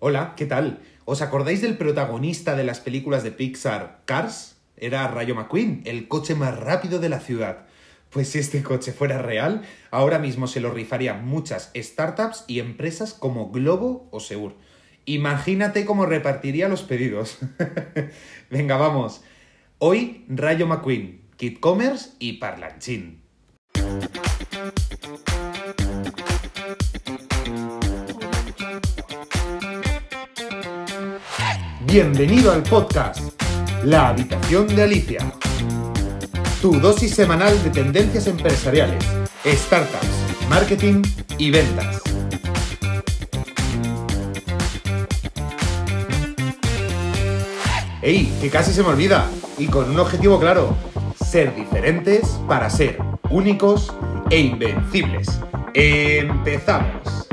[0.00, 0.78] Hola, ¿qué tal?
[1.06, 4.56] ¿Os acordáis del protagonista de las películas de Pixar, Cars?
[4.76, 7.66] Era Rayo McQueen, el coche más rápido de la ciudad.
[8.10, 13.12] Pues si este coche fuera real, ahora mismo se lo rifarían muchas startups y empresas
[13.12, 14.54] como Globo o Seur.
[15.04, 17.38] Imagínate cómo repartiría los pedidos.
[18.50, 19.22] Venga, vamos.
[19.78, 23.27] Hoy Rayo McQueen, Kit Commerce y Parlanchín.
[31.90, 33.18] Bienvenido al podcast
[33.82, 35.32] La Habitación de Alicia.
[36.60, 39.02] Tu dosis semanal de tendencias empresariales,
[39.42, 40.06] startups,
[40.50, 41.00] marketing
[41.38, 42.02] y ventas.
[48.02, 48.36] ¡Ey!
[48.38, 49.26] Que casi se me olvida.
[49.56, 50.76] Y con un objetivo claro.
[51.24, 52.98] Ser diferentes para ser
[53.30, 53.94] únicos
[54.28, 55.40] e invencibles.
[55.72, 57.27] Empezamos.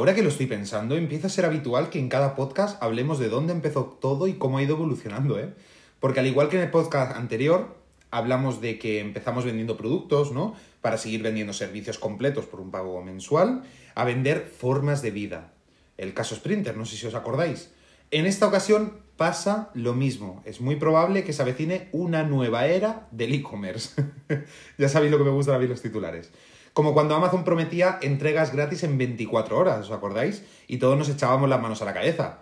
[0.00, 3.28] Ahora que lo estoy pensando, empieza a ser habitual que en cada podcast hablemos de
[3.28, 5.52] dónde empezó todo y cómo ha ido evolucionando, ¿eh?
[6.00, 7.76] Porque al igual que en el podcast anterior,
[8.10, 10.54] hablamos de que empezamos vendiendo productos, ¿no?
[10.80, 15.52] Para seguir vendiendo servicios completos por un pago mensual, a vender formas de vida.
[15.98, 17.70] El caso Sprinter, no sé si os acordáis.
[18.10, 20.42] En esta ocasión pasa lo mismo.
[20.46, 24.02] Es muy probable que se avecine una nueva era del e-commerce.
[24.78, 26.30] ya sabéis lo que me gusta a mí los titulares.
[26.72, 30.44] Como cuando Amazon prometía entregas gratis en 24 horas, ¿os acordáis?
[30.68, 32.38] Y todos nos echábamos las manos a la cabeza.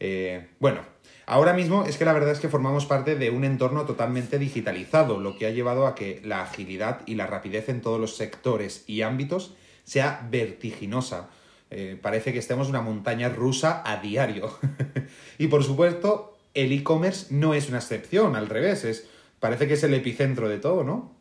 [0.00, 0.80] Eh, bueno,
[1.26, 5.20] ahora mismo es que la verdad es que formamos parte de un entorno totalmente digitalizado,
[5.20, 8.84] lo que ha llevado a que la agilidad y la rapidez en todos los sectores
[8.86, 11.28] y ámbitos sea vertiginosa.
[11.70, 14.56] Eh, parece que estemos en una montaña rusa a diario.
[15.38, 19.06] y por supuesto, el e-commerce no es una excepción, al revés, es,
[19.40, 21.15] parece que es el epicentro de todo, ¿no?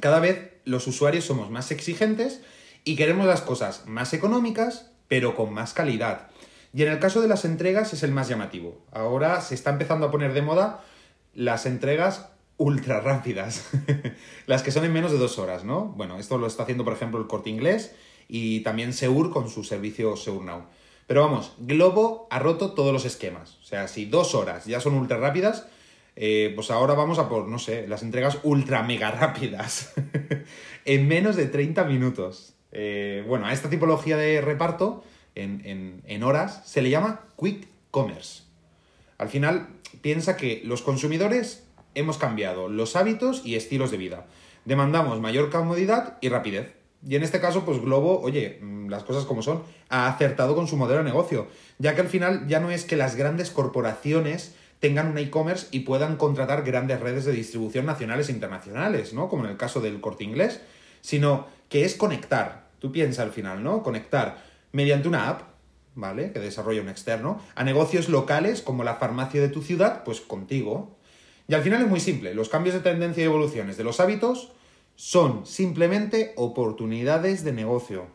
[0.00, 2.40] Cada vez los usuarios somos más exigentes
[2.84, 6.28] y queremos las cosas más económicas, pero con más calidad.
[6.72, 8.82] Y en el caso de las entregas es el más llamativo.
[8.92, 10.84] Ahora se está empezando a poner de moda
[11.34, 13.68] las entregas ultra rápidas,
[14.46, 15.86] las que son en menos de dos horas, ¿no?
[15.96, 17.94] Bueno, esto lo está haciendo, por ejemplo, el Corte Inglés
[18.28, 20.64] y también Seur con su servicio Seur Now.
[21.06, 23.58] Pero vamos, Globo ha roto todos los esquemas.
[23.62, 25.66] O sea, si dos horas ya son ultra rápidas,
[26.16, 29.92] eh, pues ahora vamos a por, no sé, las entregas ultra mega rápidas.
[30.84, 32.54] en menos de 30 minutos.
[32.72, 35.04] Eh, bueno, a esta tipología de reparto,
[35.34, 38.42] en, en horas, se le llama quick commerce.
[39.18, 39.68] Al final,
[40.00, 41.64] piensa que los consumidores
[41.94, 44.26] hemos cambiado los hábitos y estilos de vida.
[44.64, 46.74] Demandamos mayor comodidad y rapidez.
[47.06, 50.66] Y en este caso, pues Globo, oye, mm, las cosas como son, ha acertado con
[50.66, 51.48] su modelo de negocio,
[51.78, 55.80] ya que al final ya no es que las grandes corporaciones tengan un e-commerce y
[55.80, 59.30] puedan contratar grandes redes de distribución nacionales e internacionales, ¿no?
[59.30, 60.60] Como en el caso del corte inglés,
[61.00, 63.82] sino que es conectar, tú piensas al final, ¿no?
[63.82, 65.40] Conectar mediante una app,
[65.94, 66.32] ¿vale?
[66.32, 70.98] Que desarrolla un externo, a negocios locales como la farmacia de tu ciudad, pues contigo.
[71.48, 74.52] Y al final es muy simple, los cambios de tendencia y evoluciones de los hábitos
[74.96, 78.08] son simplemente oportunidades de negocio.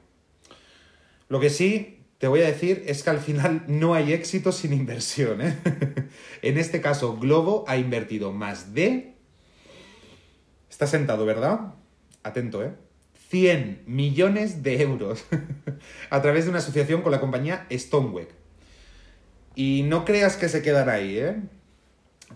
[1.29, 4.73] Lo que sí te voy a decir es que al final no hay éxito sin
[4.73, 5.41] inversión.
[5.41, 5.57] ¿eh?
[6.41, 9.15] en este caso, Globo ha invertido más de...
[10.69, 11.73] Está sentado, ¿verdad?
[12.21, 12.73] Atento, ¿eh?
[13.29, 15.23] 100 millones de euros
[16.09, 18.29] a través de una asociación con la compañía Stoneweck.
[19.55, 21.37] Y no creas que se quedará ahí, ¿eh?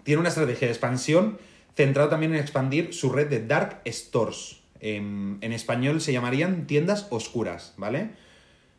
[0.04, 1.40] Tiene una estrategia de expansión
[1.76, 4.62] centrado también en expandir su red de dark stores.
[4.80, 8.12] En, en, español se llamarían tiendas oscuras, ¿vale?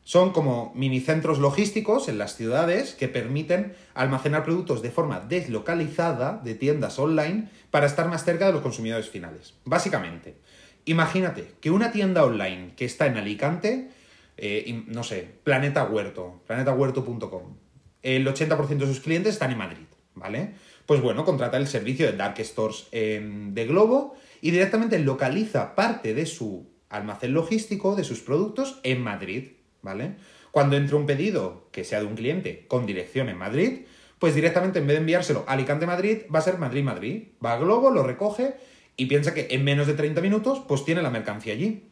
[0.05, 6.55] Son como minicentros logísticos en las ciudades que permiten almacenar productos de forma deslocalizada de
[6.55, 9.55] tiendas online para estar más cerca de los consumidores finales.
[9.65, 10.37] Básicamente,
[10.85, 13.91] imagínate que una tienda online que está en Alicante,
[14.37, 17.57] eh, no sé, Planeta Huerto, planetahuerto.com,
[18.03, 20.53] el 80% de sus clientes están en Madrid, ¿vale?
[20.85, 26.27] Pues bueno, contrata el servicio de Dark Stores de Globo y directamente localiza parte de
[26.27, 29.53] su almacén logístico, de sus productos, en Madrid,
[29.85, 30.17] ¿vale?
[30.51, 33.83] Cuando entre un pedido que sea de un cliente con dirección en Madrid,
[34.19, 37.25] pues directamente en vez de enviárselo a Alicante-Madrid, va a ser Madrid-Madrid.
[37.45, 38.55] Va a Globo, lo recoge
[38.97, 41.91] y piensa que en menos de 30 minutos, pues tiene la mercancía allí.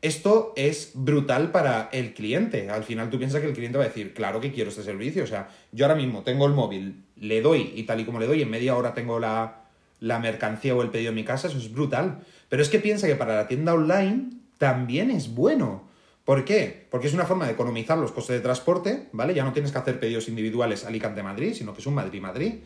[0.00, 2.70] Esto es brutal para el cliente.
[2.70, 5.24] Al final tú piensas que el cliente va a decir, claro que quiero este servicio.
[5.24, 8.26] O sea, yo ahora mismo tengo el móvil, le doy y tal y como le
[8.26, 9.64] doy, en media hora tengo la,
[10.00, 12.20] la mercancía o el pedido en mi casa, eso es brutal.
[12.48, 15.87] Pero es que piensa que para la tienda online también es bueno.
[16.28, 16.86] ¿Por qué?
[16.90, 19.32] Porque es una forma de economizar los costes de transporte, ¿vale?
[19.32, 22.56] Ya no tienes que hacer pedidos individuales Alicante-Madrid, sino que es un Madrid-Madrid.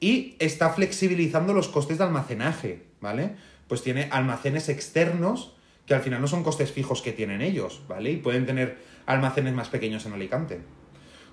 [0.00, 3.34] Y está flexibilizando los costes de almacenaje, ¿vale?
[3.68, 5.54] pues tiene almacenes externos
[5.84, 8.10] que al final no son costes fijos que tienen ellos, ¿vale?
[8.10, 10.62] Y pueden tener almacenes más pequeños en Alicante.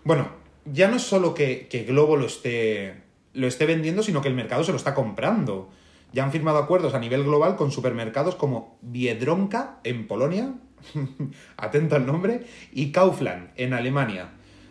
[0.04, 0.28] Bueno,
[0.66, 2.96] ya no es solo que, que Globo lo esté,
[3.32, 5.70] lo esté vendiendo, sino que el mercado se lo está comprando.
[6.12, 10.54] Ya han firmado acuerdos a nivel global con supermercados como Biedronka en Polonia,
[11.58, 14.30] atento al nombre, y Kaufland en Alemania,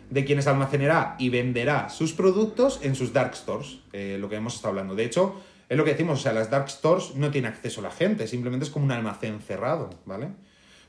[0.09, 4.55] de quienes almacenará y venderá sus productos en sus dark stores, eh, lo que hemos
[4.55, 4.95] estado hablando.
[4.95, 7.83] De hecho, es lo que decimos, o sea, las dark stores no tiene acceso a
[7.83, 10.27] la gente, simplemente es como un almacén cerrado, ¿vale?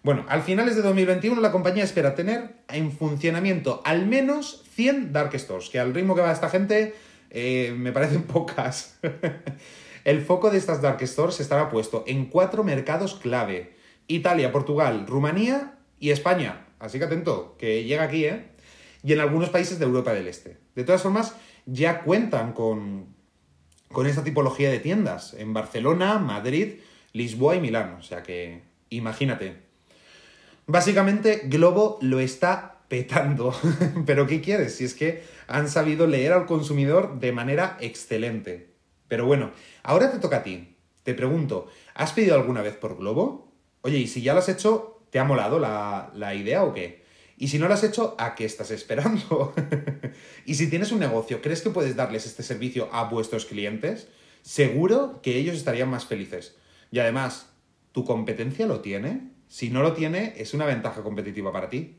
[0.02, 5.38] Bueno, al finales de 2021 la compañía espera tener en funcionamiento al menos 100 dark
[5.38, 6.94] stores, que al ritmo que va esta gente
[7.30, 8.98] eh, me parecen pocas.
[10.04, 13.76] El foco de estas dark stores estará puesto en cuatro mercados clave.
[14.06, 16.66] Italia, Portugal, Rumanía y España.
[16.78, 18.46] Así que atento, que llega aquí, ¿eh?
[19.04, 20.58] Y en algunos países de Europa del Este.
[20.74, 21.34] De todas formas,
[21.66, 23.06] ya cuentan con,
[23.90, 26.80] con esta tipología de tiendas en Barcelona, Madrid,
[27.12, 27.94] Lisboa y Milán.
[27.98, 29.56] O sea que, imagínate.
[30.66, 33.54] Básicamente, Globo lo está petando.
[34.06, 34.76] Pero ¿qué quieres?
[34.76, 38.70] Si es que han sabido leer al consumidor de manera excelente.
[39.08, 39.50] Pero bueno,
[39.82, 40.76] ahora te toca a ti.
[41.02, 43.51] Te pregunto, ¿has pedido alguna vez por Globo?
[43.82, 47.02] Oye, y si ya lo has hecho, ¿te ha molado la, la idea o qué?
[47.36, 49.52] Y si no lo has hecho, ¿a qué estás esperando?
[50.46, 54.08] y si tienes un negocio, ¿crees que puedes darles este servicio a vuestros clientes?
[54.42, 56.56] Seguro que ellos estarían más felices.
[56.92, 57.48] Y además,
[57.90, 59.32] ¿tu competencia lo tiene?
[59.48, 61.96] Si no lo tiene, es una ventaja competitiva para ti.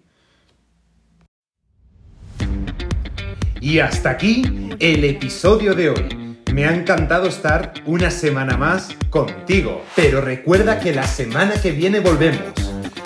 [3.59, 4.43] Y hasta aquí
[4.79, 6.22] el episodio de hoy.
[6.53, 9.83] Me ha encantado estar una semana más contigo.
[9.95, 12.53] Pero recuerda que la semana que viene volvemos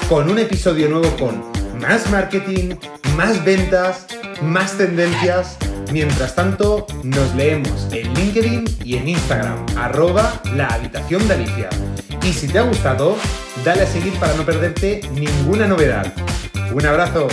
[0.10, 1.42] con un episodio nuevo con
[1.80, 2.76] más marketing,
[3.16, 4.06] más ventas,
[4.42, 5.58] más tendencias.
[5.94, 11.70] Mientras tanto, nos leemos en LinkedIn y en Instagram, arroba la habitación de Alicia.
[12.24, 13.16] Y si te ha gustado,
[13.64, 16.14] dale a seguir para no perderte ninguna novedad.
[16.74, 17.30] Un abrazo.